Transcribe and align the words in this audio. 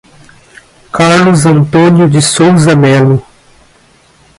Carlos 0.91 1.45
Antônio 1.45 2.09
de 2.09 2.23
Souza 2.23 2.75
Melo 2.75 3.23